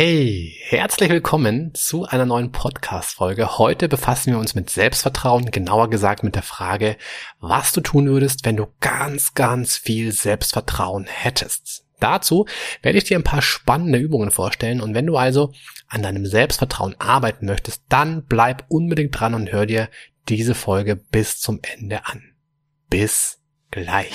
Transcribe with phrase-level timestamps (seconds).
[0.00, 3.58] Hey, herzlich willkommen zu einer neuen Podcast-Folge.
[3.58, 6.96] Heute befassen wir uns mit Selbstvertrauen, genauer gesagt mit der Frage,
[7.40, 11.84] was du tun würdest, wenn du ganz, ganz viel Selbstvertrauen hättest.
[11.98, 12.46] Dazu
[12.80, 15.52] werde ich dir ein paar spannende Übungen vorstellen und wenn du also
[15.88, 19.88] an deinem Selbstvertrauen arbeiten möchtest, dann bleib unbedingt dran und hör dir
[20.28, 22.22] diese Folge bis zum Ende an.
[22.88, 23.40] Bis
[23.72, 24.14] gleich.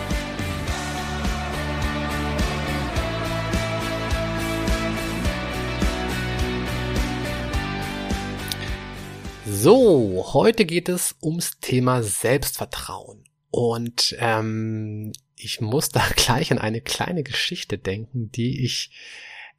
[9.63, 13.25] So, heute geht es ums Thema Selbstvertrauen.
[13.51, 18.89] Und ähm, ich muss da gleich an eine kleine Geschichte denken, die ich,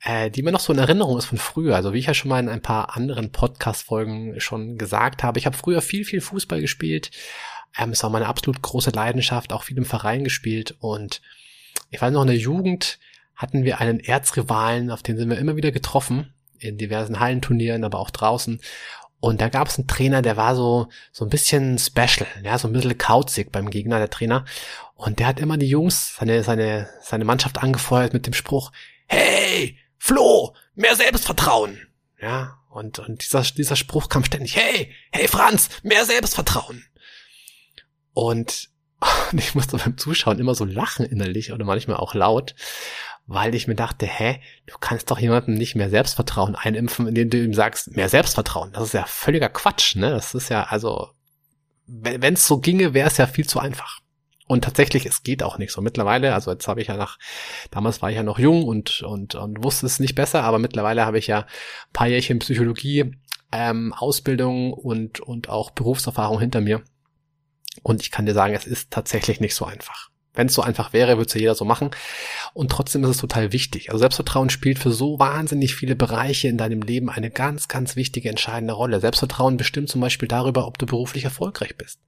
[0.03, 1.77] äh, die mir noch so in Erinnerung ist von früher.
[1.77, 5.47] Also wie ich ja schon mal in ein paar anderen Podcast-Folgen schon gesagt habe, ich
[5.47, 7.13] habe früher viel, viel Fußball gespielt.
[7.79, 10.75] Ähm, es war meine absolut große Leidenschaft, auch viel im Verein gespielt.
[10.81, 11.23] Und
[11.91, 12.99] ich weiß noch, in der Jugend
[13.37, 17.99] hatten wir einen Erzrivalen, auf den sind wir immer wieder getroffen in diversen Hallenturnieren, aber
[17.99, 18.61] auch draußen.
[19.23, 22.67] Und da gab es einen Trainer, der war so, so ein bisschen special, ja, so
[22.67, 24.45] ein bisschen kauzig beim Gegner, der Trainer.
[24.97, 28.73] Und der hat immer die Jungs, seine, seine, seine Mannschaft angefeuert mit dem Spruch,
[29.07, 31.87] hey, Flo, mehr Selbstvertrauen.
[32.21, 36.85] Ja, und, und dieser, dieser Spruch kam ständig, hey, hey Franz, mehr Selbstvertrauen.
[38.15, 38.71] Und,
[39.31, 42.57] und ich musste beim Zuschauen immer so lachen innerlich oder manchmal auch laut
[43.27, 47.39] weil ich mir dachte, hä, du kannst doch jemandem nicht mehr Selbstvertrauen einimpfen, indem du
[47.39, 48.73] ihm sagst, mehr Selbstvertrauen.
[48.73, 50.11] Das ist ja völliger Quatsch, ne?
[50.11, 51.11] Das ist ja, also,
[51.87, 54.01] wenn es so ginge, wäre es ja viel zu einfach.
[54.49, 55.81] Und tatsächlich, es geht auch nicht so.
[55.81, 57.19] Mittlerweile, also jetzt habe ich ja nach,
[57.71, 61.07] damals war ich ja noch jung und, und, und wusste es nicht besser, aber mittlerweile
[61.07, 63.17] habe ich ja ein paar Jährchen Psychologie,
[63.51, 66.83] ähm, Ausbildung und, und auch Berufserfahrung hinter mir.
[67.83, 70.12] Und ich kann dir sagen, es ist tatsächlich nicht so einfach.
[70.35, 71.91] Wenn es so einfach wäre, würde es ja jeder so machen.
[72.55, 73.91] Und trotzdem ist es total wichtig.
[73.91, 78.31] Also Selbstvertrauen spielt für so wahnsinnig viele Bereiche in deinem Leben eine ganz, ganz wichtige,
[78.31, 79.01] entscheidende Rolle.
[79.01, 82.01] Selbstvertrauen bestimmt zum Beispiel darüber, ob du beruflich erfolgreich bist.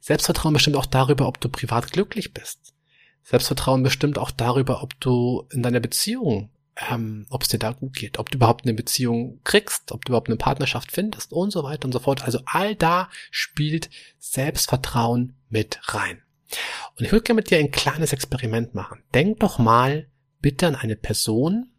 [0.00, 2.74] Selbstvertrauen bestimmt auch darüber, ob du privat glücklich bist.
[3.22, 6.50] Selbstvertrauen bestimmt auch darüber, ob du in deiner Beziehung,
[6.90, 10.10] ähm, ob es dir da gut geht, ob du überhaupt eine Beziehung kriegst, ob du
[10.10, 12.22] überhaupt eine Partnerschaft findest und so weiter und so fort.
[12.22, 13.88] Also all da spielt
[14.18, 16.22] Selbstvertrauen mit rein.
[16.96, 19.02] Und ich würde gerne mit dir ein kleines Experiment machen.
[19.14, 20.08] Denk doch mal
[20.40, 21.70] bitte an eine Person,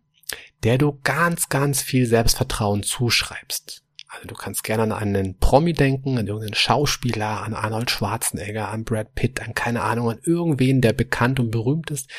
[0.63, 3.83] der du ganz, ganz viel Selbstvertrauen zuschreibst.
[4.09, 8.85] Also du kannst gerne an einen Promi denken, an irgendeinen Schauspieler, an Arnold Schwarzenegger, an
[8.85, 12.09] Brad Pitt, an keine Ahnung, an irgendwen, der bekannt und berühmt ist.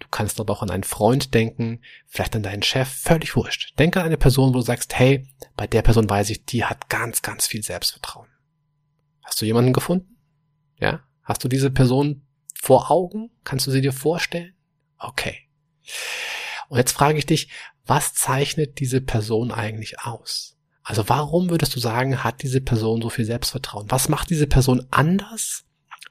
[0.00, 3.78] Du kannst aber auch an einen Freund denken, vielleicht an deinen Chef, völlig wurscht.
[3.78, 6.88] Denke an eine Person, wo du sagst, hey, bei der Person weiß ich, die hat
[6.88, 8.28] ganz, ganz viel Selbstvertrauen.
[9.22, 10.16] Hast du jemanden gefunden?
[10.78, 11.00] Ja?
[11.26, 12.22] Hast du diese Person
[12.54, 13.30] vor Augen?
[13.42, 14.54] Kannst du sie dir vorstellen?
[14.96, 15.36] Okay.
[16.68, 17.50] Und jetzt frage ich dich,
[17.84, 20.56] was zeichnet diese Person eigentlich aus?
[20.82, 23.90] Also warum würdest du sagen, hat diese Person so viel Selbstvertrauen?
[23.90, 25.64] Was macht diese Person anders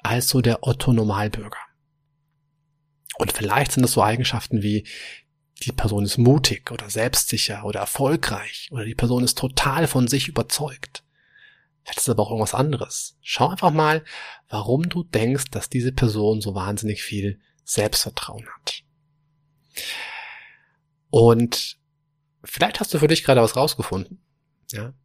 [0.04, 1.58] als so der Otto Normalbürger?
[3.18, 4.86] Und vielleicht sind das so Eigenschaften wie
[5.64, 10.28] die Person ist mutig oder selbstsicher oder erfolgreich oder die Person ist total von sich
[10.28, 11.05] überzeugt.
[11.86, 13.16] Vielleicht ist es aber auch irgendwas anderes.
[13.22, 14.04] Schau einfach mal,
[14.50, 18.82] warum du denkst, dass diese Person so wahnsinnig viel Selbstvertrauen hat.
[21.12, 21.78] Und
[22.44, 24.20] vielleicht hast du für dich gerade was rausgefunden.
[24.72, 24.96] Ja.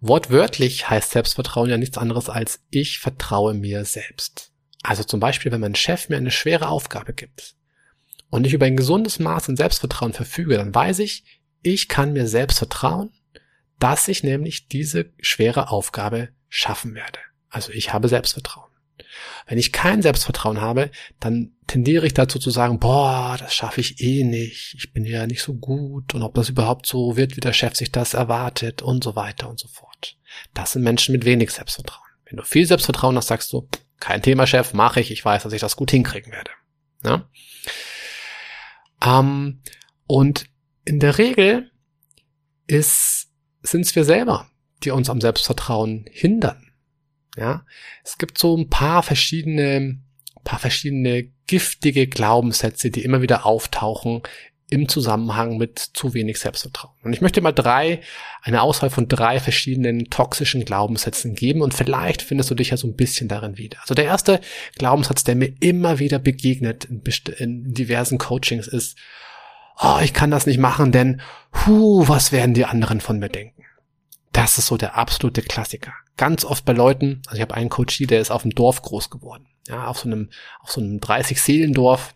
[0.00, 4.52] Wortwörtlich heißt Selbstvertrauen ja nichts anderes als ich vertraue mir selbst.
[4.82, 7.54] Also zum Beispiel, wenn mein Chef mir eine schwere Aufgabe gibt
[8.30, 12.26] und ich über ein gesundes Maß an Selbstvertrauen verfüge, dann weiß ich, ich kann mir
[12.28, 13.12] selbst vertrauen
[13.78, 17.18] dass ich nämlich diese schwere Aufgabe schaffen werde.
[17.48, 18.68] Also ich habe Selbstvertrauen.
[19.46, 20.90] Wenn ich kein Selbstvertrauen habe,
[21.20, 25.26] dann tendiere ich dazu zu sagen, boah, das schaffe ich eh nicht, ich bin ja
[25.26, 28.82] nicht so gut und ob das überhaupt so wird, wie der Chef sich das erwartet
[28.82, 30.16] und so weiter und so fort.
[30.54, 32.04] Das sind Menschen mit wenig Selbstvertrauen.
[32.26, 33.68] Wenn du viel Selbstvertrauen hast, sagst du,
[34.00, 36.50] kein Thema, Chef, mache ich, ich weiß, dass ich das gut hinkriegen werde.
[37.04, 37.28] Ja?
[39.04, 39.62] Ähm,
[40.06, 40.46] und
[40.84, 41.70] in der Regel
[42.66, 43.28] ist
[43.62, 44.48] sind es wir selber,
[44.84, 46.72] die uns am Selbstvertrauen hindern.
[47.36, 47.64] Ja,
[48.04, 49.98] es gibt so ein paar verschiedene,
[50.44, 54.22] paar verschiedene giftige Glaubenssätze, die immer wieder auftauchen
[54.70, 56.94] im Zusammenhang mit zu wenig Selbstvertrauen.
[57.02, 58.00] Und ich möchte mal drei,
[58.42, 62.86] eine Auswahl von drei verschiedenen toxischen Glaubenssätzen geben und vielleicht findest du dich ja so
[62.86, 63.78] ein bisschen darin wieder.
[63.80, 64.40] Also der erste
[64.76, 67.02] Glaubenssatz, der mir immer wieder begegnet in,
[67.38, 68.98] in diversen Coachings ist,
[69.80, 71.20] oh, ich kann das nicht machen, denn,
[71.66, 73.64] hu, was werden die anderen von mir denken?
[74.32, 75.92] Das ist so der absolute Klassiker.
[76.16, 79.10] Ganz oft bei Leuten, also ich habe einen Coach, der ist auf dem Dorf groß
[79.10, 79.46] geworden.
[79.66, 80.30] Ja, auf so einem,
[80.60, 82.14] auf so einem 30-Seelendorf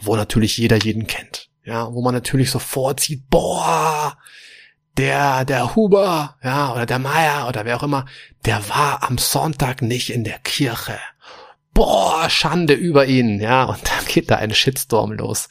[0.00, 1.48] wo natürlich jeder jeden kennt.
[1.64, 4.18] Ja, wo man natürlich sofort sieht, boah,
[4.96, 8.04] der, der Huber, ja, oder der Meier oder wer auch immer,
[8.44, 10.98] der war am Sonntag nicht in der Kirche.
[11.72, 15.48] Boah, Schande über ihn, ja, und dann geht da ein Shitstorm los.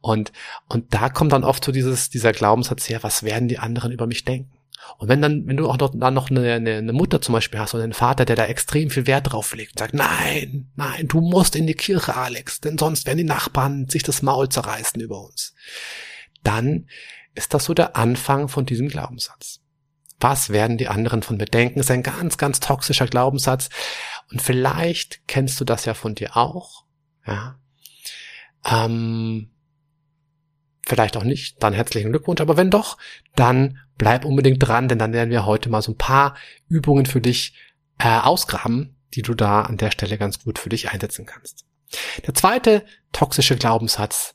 [0.00, 0.32] Und,
[0.68, 4.06] und da kommt dann oft so dieses, dieser Glaubenssatz her, was werden die anderen über
[4.06, 4.52] mich denken?
[4.96, 7.74] Und wenn dann, wenn du auch noch, dann noch eine, eine, Mutter zum Beispiel hast
[7.74, 11.20] oder einen Vater, der da extrem viel Wert drauf legt und sagt, nein, nein, du
[11.20, 15.20] musst in die Kirche, Alex, denn sonst werden die Nachbarn sich das Maul zerreißen über
[15.20, 15.54] uns.
[16.42, 16.86] Dann
[17.34, 19.60] ist das so der Anfang von diesem Glaubenssatz.
[20.20, 21.80] Was werden die anderen von mir denken?
[21.80, 23.68] Ist ein ganz, ganz toxischer Glaubenssatz.
[24.30, 26.84] Und vielleicht kennst du das ja von dir auch.
[27.26, 27.58] Ja.
[28.64, 29.50] Ähm,
[30.88, 32.40] vielleicht auch nicht, dann herzlichen Glückwunsch.
[32.40, 32.96] Aber wenn doch,
[33.36, 36.34] dann bleib unbedingt dran, denn dann werden wir heute mal so ein paar
[36.68, 37.54] Übungen für dich
[37.98, 41.66] äh, ausgraben, die du da an der Stelle ganz gut für dich einsetzen kannst.
[42.26, 44.34] Der zweite toxische Glaubenssatz,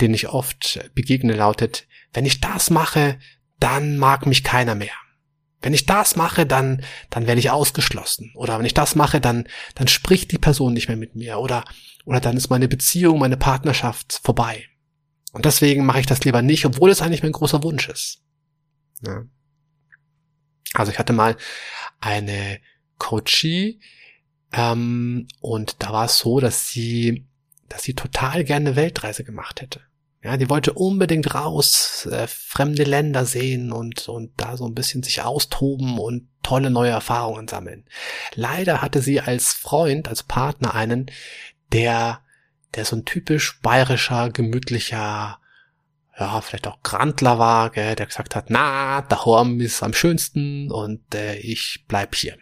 [0.00, 3.18] den ich oft begegne, lautet, wenn ich das mache,
[3.58, 4.94] dann mag mich keiner mehr.
[5.62, 8.32] Wenn ich das mache, dann, dann werde ich ausgeschlossen.
[8.34, 11.38] Oder wenn ich das mache, dann, dann spricht die Person nicht mehr mit mir.
[11.38, 11.64] Oder,
[12.04, 14.66] oder dann ist meine Beziehung, meine Partnerschaft vorbei.
[15.36, 18.22] Und deswegen mache ich das lieber nicht, obwohl es eigentlich mein großer Wunsch ist.
[19.02, 19.22] Ja.
[20.72, 21.36] Also ich hatte mal
[22.00, 22.58] eine
[22.96, 23.78] Coachie
[24.50, 27.26] ähm, und da war es so, dass sie,
[27.68, 29.82] dass sie total gerne Weltreise gemacht hätte.
[30.24, 35.02] Ja, die wollte unbedingt raus, äh, fremde Länder sehen und, und da so ein bisschen
[35.02, 37.84] sich austoben und tolle neue Erfahrungen sammeln.
[38.34, 41.10] Leider hatte sie als Freund, als Partner einen,
[41.74, 42.22] der
[42.74, 45.38] der so ein typisch bayerischer, gemütlicher,
[46.18, 51.14] ja, vielleicht auch Grandler war, gell, der gesagt hat, na, Horm ist am schönsten und
[51.14, 52.36] äh, ich bleib hier.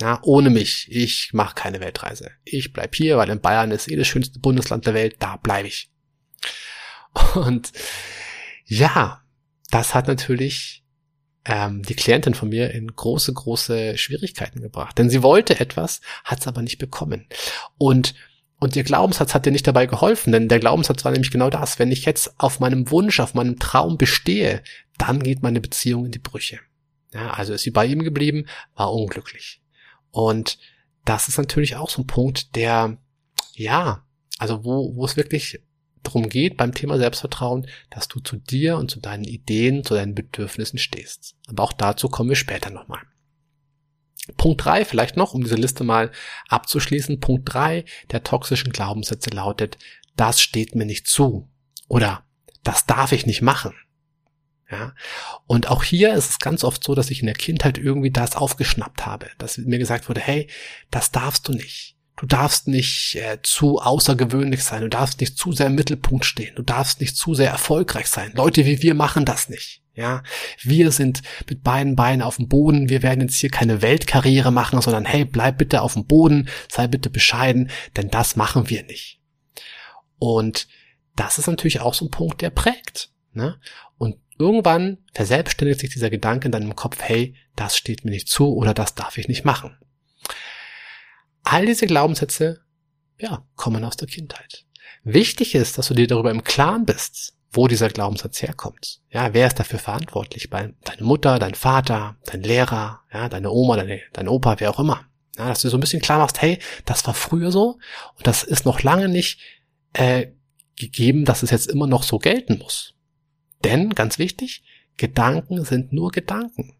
[0.00, 2.30] Ja, ohne mich, ich mache keine Weltreise.
[2.44, 5.68] Ich bleib hier, weil in Bayern ist eh das schönste Bundesland der Welt, da bleibe
[5.68, 5.90] ich.
[7.34, 7.72] Und
[8.64, 9.22] ja,
[9.70, 10.84] das hat natürlich
[11.44, 14.96] ähm, die Klientin von mir in große, große Schwierigkeiten gebracht.
[14.98, 17.26] Denn sie wollte etwas, hat es aber nicht bekommen.
[17.76, 18.14] Und
[18.60, 21.78] und ihr Glaubenssatz hat dir nicht dabei geholfen, denn der Glaubenssatz war nämlich genau das.
[21.78, 24.62] Wenn ich jetzt auf meinem Wunsch, auf meinem Traum bestehe,
[24.96, 26.58] dann geht meine Beziehung in die Brüche.
[27.12, 29.62] Ja, also ist sie bei ihm geblieben, war unglücklich.
[30.10, 30.58] Und
[31.04, 32.98] das ist natürlich auch so ein Punkt, der,
[33.54, 34.04] ja,
[34.38, 35.60] also wo, wo es wirklich
[36.02, 40.14] darum geht beim Thema Selbstvertrauen, dass du zu dir und zu deinen Ideen, zu deinen
[40.14, 41.36] Bedürfnissen stehst.
[41.46, 43.00] Aber auch dazu kommen wir später nochmal.
[44.36, 46.10] Punkt drei vielleicht noch, um diese Liste mal
[46.48, 47.20] abzuschließen.
[47.20, 49.78] Punkt drei der toxischen Glaubenssätze lautet,
[50.16, 51.48] das steht mir nicht zu.
[51.88, 52.24] Oder
[52.62, 53.74] das darf ich nicht machen.
[54.70, 54.94] Ja.
[55.46, 58.36] Und auch hier ist es ganz oft so, dass ich in der Kindheit irgendwie das
[58.36, 60.48] aufgeschnappt habe, dass mir gesagt wurde, hey,
[60.90, 61.97] das darfst du nicht.
[62.18, 66.54] Du darfst nicht äh, zu außergewöhnlich sein, du darfst nicht zu sehr im Mittelpunkt stehen,
[66.56, 68.32] du darfst nicht zu sehr erfolgreich sein.
[68.34, 69.82] Leute wie wir machen das nicht.
[69.94, 70.22] Ja,
[70.62, 72.88] wir sind mit beiden Beinen auf dem Boden.
[72.88, 76.86] Wir werden jetzt hier keine Weltkarriere machen, sondern hey, bleib bitte auf dem Boden, sei
[76.86, 79.20] bitte bescheiden, denn das machen wir nicht.
[80.20, 80.68] Und
[81.16, 83.10] das ist natürlich auch so ein Punkt, der prägt.
[83.32, 83.60] Ne?
[83.96, 88.54] Und irgendwann verselbstständigt sich dieser Gedanke in deinem Kopf, hey, das steht mir nicht zu
[88.54, 89.76] oder das darf ich nicht machen.
[91.50, 92.60] All diese Glaubenssätze,
[93.18, 94.66] ja, kommen aus der Kindheit.
[95.02, 99.00] Wichtig ist, dass du dir darüber im Klaren bist, wo dieser Glaubenssatz herkommt.
[99.08, 100.50] Ja, wer ist dafür verantwortlich?
[100.50, 105.06] Deine Mutter, dein Vater, dein Lehrer, ja, deine Oma, deine, dein Opa, wer auch immer.
[105.38, 107.78] Ja, dass du so ein bisschen klar machst, hey, das war früher so
[108.16, 109.40] und das ist noch lange nicht
[109.94, 110.26] äh,
[110.76, 112.94] gegeben, dass es jetzt immer noch so gelten muss.
[113.64, 114.64] Denn, ganz wichtig,
[114.98, 116.74] Gedanken sind nur Gedanken.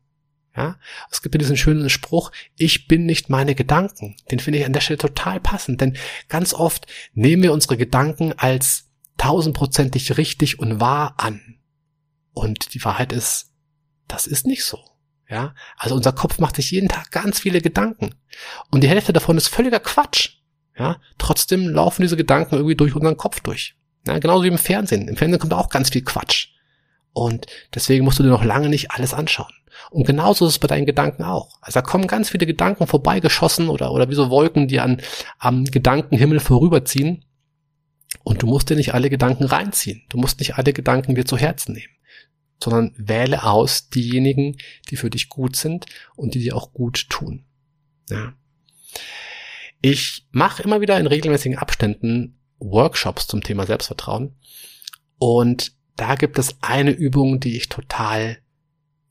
[0.58, 0.76] Ja,
[1.08, 4.16] es gibt ja diesen schönen Spruch, ich bin nicht meine Gedanken.
[4.28, 5.96] Den finde ich an der Stelle total passend, denn
[6.28, 8.88] ganz oft nehmen wir unsere Gedanken als
[9.18, 11.60] tausendprozentig richtig und wahr an.
[12.32, 13.52] Und die Wahrheit ist,
[14.08, 14.80] das ist nicht so.
[15.30, 18.16] Ja, also unser Kopf macht sich jeden Tag ganz viele Gedanken.
[18.72, 20.38] Und die Hälfte davon ist völliger Quatsch.
[20.76, 23.76] Ja, trotzdem laufen diese Gedanken irgendwie durch unseren Kopf durch.
[24.08, 25.06] Ja, genauso wie im Fernsehen.
[25.06, 26.48] Im Fernsehen kommt auch ganz viel Quatsch.
[27.12, 29.52] Und deswegen musst du dir noch lange nicht alles anschauen.
[29.90, 31.58] Und genauso ist es bei deinen Gedanken auch.
[31.60, 35.00] Also da kommen ganz viele Gedanken vorbeigeschossen oder, oder wie so Wolken, die an,
[35.38, 37.24] am Gedankenhimmel vorüberziehen.
[38.22, 40.02] Und du musst dir nicht alle Gedanken reinziehen.
[40.08, 41.92] Du musst nicht alle Gedanken dir zu Herzen nehmen,
[42.62, 44.56] sondern wähle aus diejenigen,
[44.90, 45.86] die für dich gut sind
[46.16, 47.44] und die dir auch gut tun.
[48.10, 48.34] Ja.
[49.80, 54.34] Ich mache immer wieder in regelmäßigen Abständen Workshops zum Thema Selbstvertrauen
[55.18, 58.38] und da gibt es eine Übung, die ich total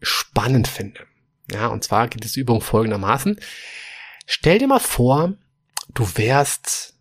[0.02, 1.06] spannend finde.
[1.52, 3.40] Ja, und zwar geht diese Übung folgendermaßen.
[4.26, 5.34] Stell dir mal vor,
[5.94, 6.98] du wärst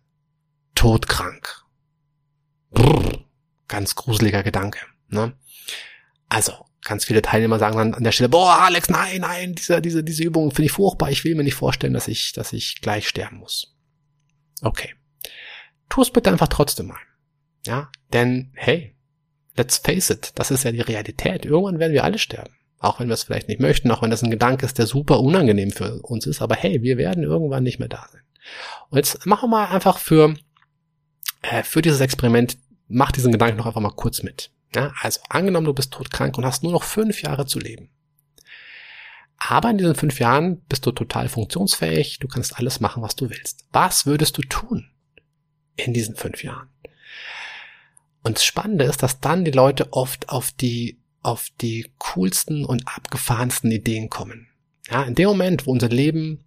[0.75, 1.63] todkrank.
[2.71, 3.25] Brrr,
[3.67, 4.79] ganz gruseliger Gedanke.
[5.07, 5.33] Ne?
[6.27, 10.03] Also, ganz viele Teilnehmer sagen dann an der Stelle, boah, Alex, nein, nein, diese, diese,
[10.03, 11.11] diese Übung finde ich furchtbar.
[11.11, 13.77] Ich will mir nicht vorstellen, dass ich, dass ich gleich sterben muss.
[14.61, 14.95] Okay.
[15.87, 16.99] Tu es bitte einfach trotzdem mal.
[17.65, 18.96] Ja, denn, hey,
[19.57, 21.45] let's face it, das ist ja die Realität.
[21.45, 22.53] Irgendwann werden wir alle sterben.
[22.79, 25.19] Auch wenn wir es vielleicht nicht möchten, auch wenn das ein Gedanke ist, der super
[25.19, 26.41] unangenehm für uns ist.
[26.41, 28.21] Aber hey, wir werden irgendwann nicht mehr da sein.
[28.89, 30.35] Und jetzt machen wir mal einfach für,
[31.41, 34.51] äh, für dieses Experiment, mach diesen Gedanken noch einfach mal kurz mit.
[34.75, 37.89] Ja, also angenommen, du bist todkrank und hast nur noch fünf Jahre zu leben.
[39.37, 43.29] Aber in diesen fünf Jahren bist du total funktionsfähig, du kannst alles machen, was du
[43.29, 43.65] willst.
[43.71, 44.89] Was würdest du tun
[45.75, 46.69] in diesen fünf Jahren?
[48.23, 52.87] Und das Spannende ist, dass dann die Leute oft auf die, auf die coolsten und
[52.87, 54.47] abgefahrensten Ideen kommen.
[54.89, 56.43] Ja, in dem Moment, wo unser Leben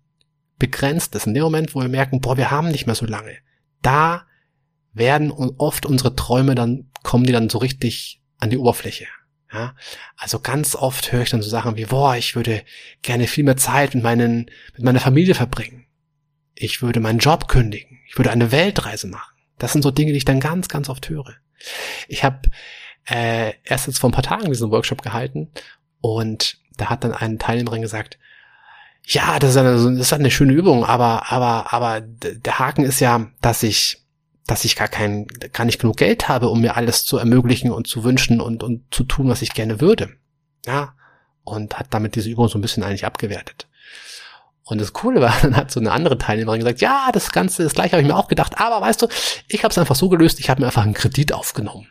[0.59, 3.37] begrenzt ist, in dem Moment, wo wir merken, boah, wir haben nicht mehr so lange,
[3.83, 4.27] da
[4.93, 9.07] werden oft unsere Träume dann, kommen die dann so richtig an die Oberfläche.
[9.53, 9.75] Ja,
[10.17, 12.63] also ganz oft höre ich dann so Sachen wie, boah, ich würde
[13.03, 15.87] gerne viel mehr Zeit mit meinen, mit meiner Familie verbringen.
[16.55, 17.99] Ich würde meinen Job kündigen.
[18.07, 19.35] Ich würde eine Weltreise machen.
[19.61, 21.35] Das sind so Dinge, die ich dann ganz, ganz oft höre.
[22.09, 22.51] Ich habe
[23.09, 25.51] äh, erst jetzt vor ein paar Tagen diesen Workshop gehalten
[26.01, 28.19] und da hat dann ein Teilnehmerin gesagt,
[29.05, 33.01] ja, das ist, eine, das ist eine schöne Übung, aber, aber, aber der Haken ist
[33.01, 34.05] ja, dass ich,
[34.47, 37.87] dass ich gar kein, gar nicht genug Geld habe, um mir alles zu ermöglichen und
[37.87, 40.11] zu wünschen und, und zu tun, was ich gerne würde.
[40.67, 40.95] Ja.
[41.43, 43.69] Und hat damit diese Übung so ein bisschen eigentlich abgewertet.
[44.71, 47.75] Und das Coole war, dann hat so eine andere Teilnehmerin gesagt, ja, das Ganze, das
[47.75, 49.09] gleiche habe ich mir auch gedacht, aber weißt du,
[49.49, 51.89] ich habe es einfach so gelöst, ich habe mir einfach einen Kredit aufgenommen.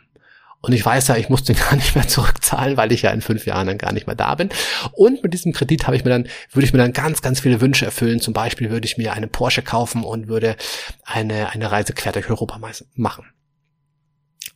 [0.62, 3.20] Und ich weiß ja, ich muss den gar nicht mehr zurückzahlen, weil ich ja in
[3.20, 4.48] fünf Jahren dann gar nicht mehr da bin.
[4.92, 7.60] Und mit diesem Kredit habe ich mir dann, würde ich mir dann ganz, ganz viele
[7.60, 8.20] Wünsche erfüllen.
[8.20, 10.56] Zum Beispiel würde ich mir eine Porsche kaufen und würde
[11.04, 12.58] eine, eine Reise quer durch Europa
[12.94, 13.26] machen.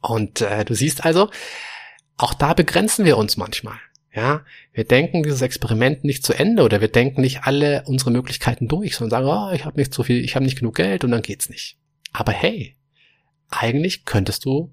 [0.00, 1.30] Und äh, du siehst also,
[2.16, 3.76] auch da begrenzen wir uns manchmal.
[4.14, 8.68] Ja, wir denken dieses Experiment nicht zu Ende oder wir denken nicht alle unsere Möglichkeiten
[8.68, 11.10] durch, sondern sagen, oh, ich habe nicht so viel, ich habe nicht genug Geld und
[11.10, 11.78] dann geht's nicht.
[12.12, 12.76] Aber hey,
[13.48, 14.72] eigentlich könntest du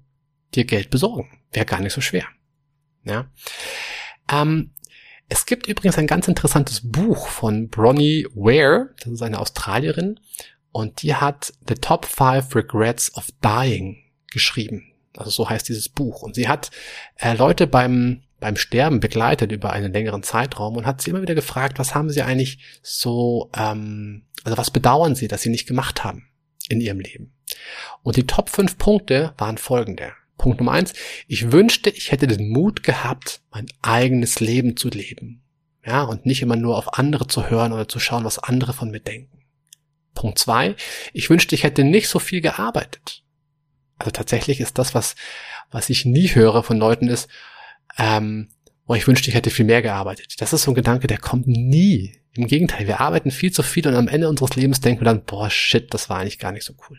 [0.54, 1.40] dir Geld besorgen.
[1.50, 2.26] Wäre gar nicht so schwer.
[3.04, 3.30] Ja.
[4.30, 4.70] Ähm,
[5.28, 10.20] es gibt übrigens ein ganz interessantes Buch von Bronnie Ware, das ist eine Australierin,
[10.70, 13.98] und die hat The Top Five Regrets of Dying
[14.30, 14.92] geschrieben.
[15.16, 16.22] Also so heißt dieses Buch.
[16.22, 16.70] Und sie hat
[17.16, 21.36] äh, Leute beim beim Sterben begleitet über einen längeren Zeitraum und hat sie immer wieder
[21.36, 26.04] gefragt, was haben sie eigentlich so, ähm, also was bedauern sie, dass sie nicht gemacht
[26.04, 26.28] haben
[26.68, 27.32] in ihrem Leben.
[28.02, 30.12] Und die Top 5 Punkte waren folgende.
[30.38, 30.92] Punkt Nummer eins,
[31.28, 35.44] ich wünschte, ich hätte den Mut gehabt, mein eigenes Leben zu leben.
[35.86, 38.90] Ja, und nicht immer nur auf andere zu hören oder zu schauen, was andere von
[38.90, 39.44] mir denken.
[40.14, 40.74] Punkt zwei,
[41.12, 43.22] ich wünschte, ich hätte nicht so viel gearbeitet.
[43.98, 45.14] Also tatsächlich ist das, was,
[45.70, 47.28] was ich nie höre von Leuten ist,
[47.98, 48.48] ähm,
[48.86, 50.34] oh, ich wünschte, ich hätte viel mehr gearbeitet.
[50.38, 52.18] Das ist so ein Gedanke, der kommt nie.
[52.34, 55.24] Im Gegenteil, wir arbeiten viel zu viel und am Ende unseres Lebens denken wir dann,
[55.24, 56.98] boah, shit, das war eigentlich gar nicht so cool.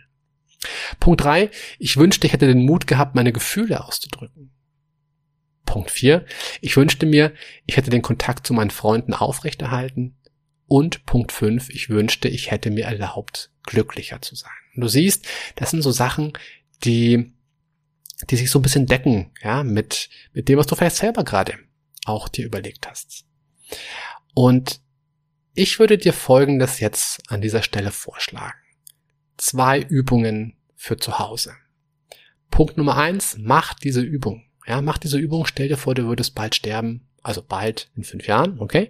[1.00, 4.52] Punkt drei: Ich wünschte, ich hätte den Mut gehabt, meine Gefühle auszudrücken.
[5.66, 6.26] Punkt vier:
[6.62, 7.34] Ich wünschte mir,
[7.66, 10.16] ich hätte den Kontakt zu meinen Freunden aufrechterhalten.
[10.68, 14.52] Und Punkt fünf: Ich wünschte, ich hätte mir erlaubt, glücklicher zu sein.
[14.76, 16.34] Und du siehst, das sind so Sachen,
[16.84, 17.34] die
[18.30, 21.58] die sich so ein bisschen decken, ja, mit, mit dem, was du vielleicht selber gerade
[22.06, 23.26] auch dir überlegt hast.
[24.34, 24.82] Und
[25.54, 28.58] ich würde dir Folgendes jetzt an dieser Stelle vorschlagen.
[29.38, 31.56] Zwei Übungen für zu Hause.
[32.50, 34.46] Punkt Nummer eins, mach diese Übung.
[34.68, 38.28] Ja, mach diese Übung, stell dir vor, du würdest bald sterben, also bald in fünf
[38.28, 38.90] Jahren, okay?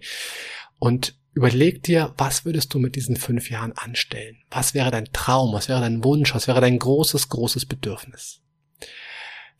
[0.79, 4.37] Und überleg dir, was würdest du mit diesen fünf Jahren anstellen?
[4.51, 5.53] Was wäre dein Traum?
[5.53, 6.33] Was wäre dein Wunsch?
[6.35, 8.42] Was wäre dein großes, großes Bedürfnis?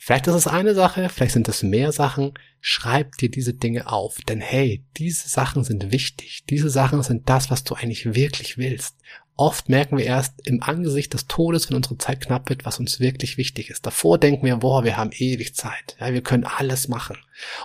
[0.05, 2.33] Vielleicht ist es eine Sache, vielleicht sind es mehr Sachen.
[2.59, 4.17] Schreib dir diese Dinge auf.
[4.27, 6.43] Denn hey, diese Sachen sind wichtig.
[6.49, 8.97] Diese Sachen sind das, was du eigentlich wirklich willst.
[9.37, 12.99] Oft merken wir erst im Angesicht des Todes, wenn unsere Zeit knapp wird, was uns
[12.99, 13.85] wirklich wichtig ist.
[13.85, 15.95] Davor denken wir, boah, wir haben ewig Zeit.
[16.01, 17.15] Ja, wir können alles machen.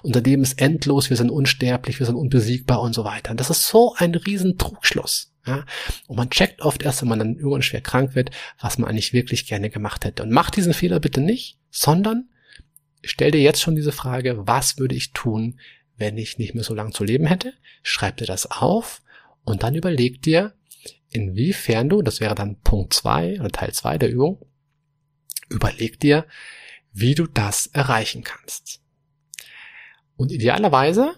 [0.04, 3.33] Unser Leben ist endlos, wir sind unsterblich, wir sind unbesiegbar und so weiter.
[3.33, 5.33] Und das ist so ein riesen Trugschluss.
[5.45, 5.64] Ja?
[6.07, 8.30] Und man checkt oft erst, wenn man dann irgendwann schwer krank wird,
[8.61, 10.23] was man eigentlich wirklich gerne gemacht hätte.
[10.23, 12.28] Und mach diesen Fehler bitte nicht, sondern
[13.02, 15.60] stell dir jetzt schon diese Frage, was würde ich tun,
[15.96, 17.52] wenn ich nicht mehr so lange zu leben hätte?
[17.82, 19.02] Schreib dir das auf
[19.44, 20.54] und dann überleg dir,
[21.10, 24.44] inwiefern du, das wäre dann Punkt zwei oder Teil zwei der Übung,
[25.48, 26.26] überleg dir,
[26.92, 28.80] wie du das erreichen kannst.
[30.16, 31.14] Und idealerweise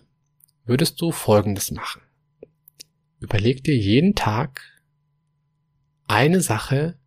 [0.64, 2.02] würdest du Folgendes machen.
[3.18, 4.62] Überleg dir jeden Tag
[6.06, 6.98] eine Sache,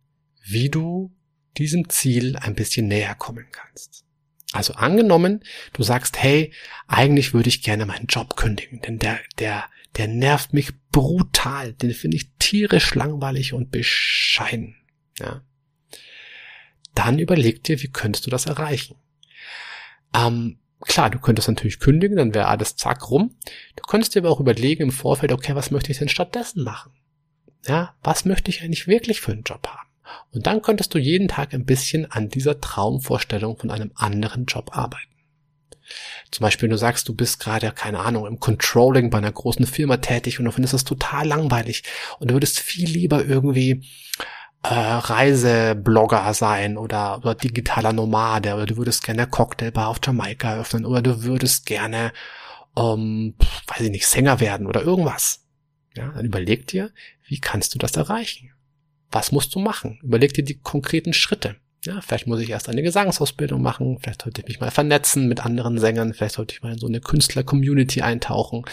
[0.42, 1.12] wie du
[1.56, 4.04] diesem Ziel ein bisschen näher kommen kannst.
[4.52, 5.42] Also angenommen,
[5.72, 6.52] du sagst, hey,
[6.86, 9.64] eigentlich würde ich gerne meinen Job kündigen, denn der, der,
[9.96, 14.76] der nervt mich brutal, den finde ich tierisch langweilig und bescheiden.
[15.18, 15.42] Ja.
[16.94, 18.96] Dann überleg dir, wie könntest du das erreichen?
[20.14, 23.34] Ähm, klar, du könntest natürlich kündigen, dann wäre alles zack rum.
[23.74, 26.92] Du könntest dir aber auch überlegen im Vorfeld, okay, was möchte ich denn stattdessen machen?
[27.66, 29.83] Ja, was möchte ich eigentlich wirklich für einen Job haben?
[30.32, 34.76] Und dann könntest du jeden Tag ein bisschen an dieser Traumvorstellung von einem anderen Job
[34.76, 35.14] arbeiten.
[36.30, 39.98] Zum Beispiel, du sagst, du bist gerade, keine Ahnung, im Controlling bei einer großen Firma
[39.98, 41.84] tätig und du findest das total langweilig
[42.18, 43.84] und du würdest viel lieber irgendwie
[44.62, 50.86] äh, Reiseblogger sein oder, oder digitaler Nomade oder du würdest gerne Cocktailbar auf Jamaika öffnen
[50.86, 52.12] oder du würdest gerne,
[52.76, 53.34] ähm,
[53.66, 55.44] weiß ich nicht, Sänger werden oder irgendwas.
[55.94, 56.90] Ja, dann überleg dir,
[57.26, 58.53] wie kannst du das erreichen?
[59.14, 60.00] Was musst du machen?
[60.02, 61.54] Überleg dir die konkreten Schritte.
[61.84, 65.46] Ja, vielleicht muss ich erst eine Gesangsausbildung machen, vielleicht sollte ich mich mal vernetzen mit
[65.46, 68.64] anderen Sängern, vielleicht sollte ich mal in so eine Künstler-Community eintauchen,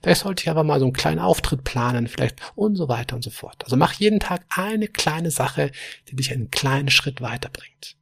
[0.00, 3.22] vielleicht sollte ich aber mal so einen kleinen Auftritt planen, vielleicht und so weiter und
[3.22, 3.62] so fort.
[3.64, 5.70] Also mach jeden Tag eine kleine Sache,
[6.08, 7.96] die dich einen kleinen Schritt weiterbringt.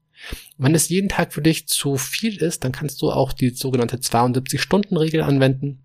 [0.57, 3.51] Und wenn es jeden Tag für dich zu viel ist, dann kannst du auch die
[3.51, 5.83] sogenannte 72-Stunden-Regel anwenden.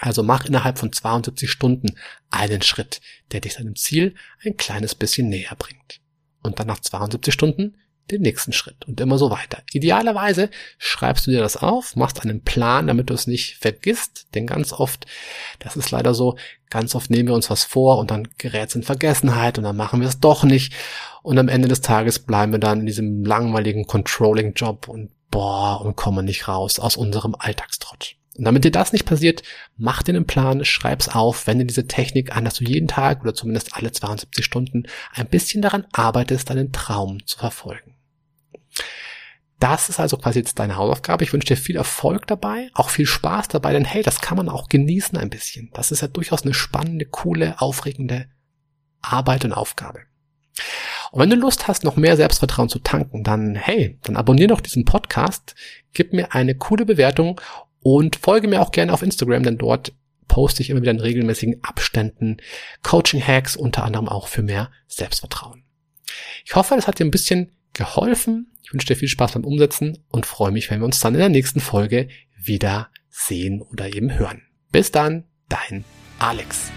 [0.00, 1.96] Also mach innerhalb von 72 Stunden
[2.30, 3.00] einen Schritt,
[3.32, 4.14] der dich deinem Ziel
[4.44, 6.00] ein kleines bisschen näher bringt.
[6.42, 7.76] Und dann nach 72 Stunden
[8.10, 9.62] den nächsten Schritt und immer so weiter.
[9.72, 14.46] Idealerweise schreibst du dir das auf, machst einen Plan, damit du es nicht vergisst, denn
[14.46, 15.06] ganz oft,
[15.58, 16.36] das ist leider so,
[16.70, 19.76] ganz oft nehmen wir uns was vor und dann gerät es in Vergessenheit und dann
[19.76, 20.72] machen wir es doch nicht
[21.22, 25.96] und am Ende des Tages bleiben wir dann in diesem langweiligen Controlling-Job und boah und
[25.96, 28.16] kommen nicht raus aus unserem Alltagstrott.
[28.38, 29.42] Und damit dir das nicht passiert,
[29.76, 33.34] mach dir einen Plan, schreib's auf, wende diese Technik an, dass du jeden Tag oder
[33.34, 37.96] zumindest alle 72 Stunden ein bisschen daran arbeitest, deinen Traum zu verfolgen.
[39.58, 41.24] Das ist also quasi jetzt deine Hausaufgabe.
[41.24, 44.48] Ich wünsche dir viel Erfolg dabei, auch viel Spaß dabei, denn hey, das kann man
[44.48, 45.70] auch genießen ein bisschen.
[45.74, 48.28] Das ist ja durchaus eine spannende, coole, aufregende
[49.00, 50.02] Arbeit und Aufgabe.
[51.10, 54.60] Und wenn du Lust hast, noch mehr Selbstvertrauen zu tanken, dann hey, dann abonniere doch
[54.60, 55.56] diesen Podcast,
[55.92, 57.40] gib mir eine coole Bewertung
[57.96, 59.94] und folge mir auch gerne auf Instagram, denn dort
[60.28, 62.36] poste ich immer wieder in regelmäßigen Abständen
[62.82, 65.64] Coaching-Hacks, unter anderem auch für mehr Selbstvertrauen.
[66.44, 68.52] Ich hoffe, das hat dir ein bisschen geholfen.
[68.62, 71.20] Ich wünsche dir viel Spaß beim Umsetzen und freue mich, wenn wir uns dann in
[71.20, 74.42] der nächsten Folge wieder sehen oder eben hören.
[74.70, 75.84] Bis dann, dein
[76.18, 76.70] Alex.